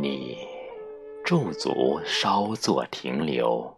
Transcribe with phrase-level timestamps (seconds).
[0.00, 0.38] 你
[1.24, 3.68] 驻足稍作停留，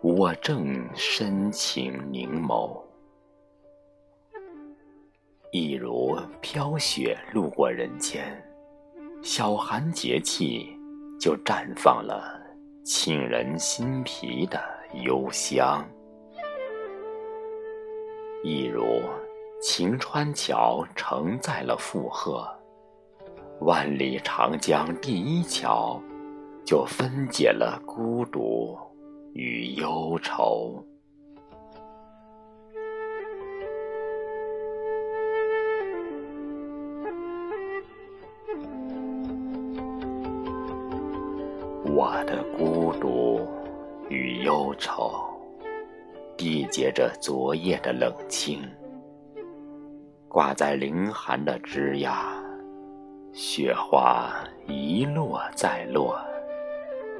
[0.00, 2.82] 我正深情凝眸。
[5.52, 8.24] 一如飘雪路过人间，
[9.22, 10.74] 小寒节气
[11.20, 12.40] 就绽放了
[12.82, 14.58] 沁人心脾的
[15.04, 15.86] 幽香。
[18.42, 19.02] 一如
[19.60, 22.48] 晴川桥承载了负荷。
[23.64, 25.98] 万里长江第一桥，
[26.66, 28.76] 就分解了孤独
[29.32, 30.84] 与忧愁。
[41.86, 43.40] 我的孤独
[44.10, 45.10] 与忧愁，
[46.36, 48.60] 缔结着昨夜的冷清，
[50.28, 52.43] 挂在凌寒的枝桠。
[53.36, 54.32] 雪花
[54.68, 56.16] 一落再落，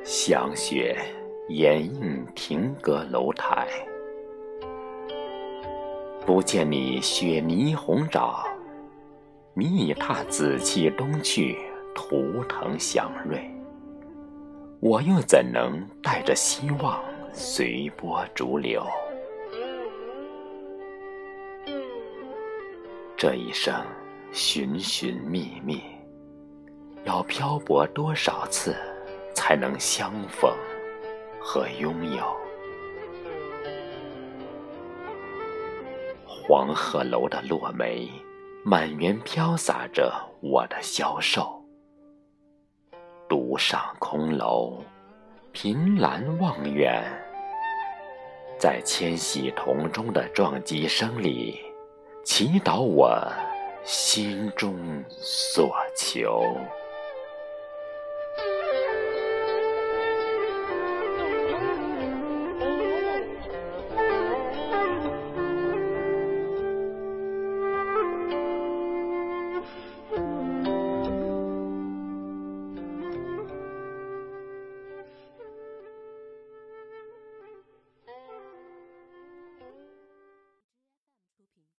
[0.04, 0.96] 香雪
[1.48, 3.66] 掩映亭阁楼台。
[6.24, 8.46] 不见你雪霓虹爪，
[9.54, 11.58] 你已踏紫气东去，
[11.96, 13.50] 图腾祥瑞。
[14.78, 18.86] 我又怎能带着希望随波逐流？
[23.16, 23.74] 这一生
[24.30, 25.82] 寻寻觅觅。
[27.04, 28.74] 要漂泊多少次，
[29.34, 30.50] 才能相逢
[31.38, 32.24] 和拥有？
[36.26, 38.08] 黄鹤楼的落梅，
[38.64, 41.62] 满园飘洒着我的消瘦。
[43.28, 44.82] 独上空楼，
[45.52, 47.04] 凭栏望远，
[48.58, 51.60] 在千禧同中的撞击声里，
[52.24, 53.18] 祈祷我
[53.82, 54.74] 心中
[55.08, 56.42] 所求。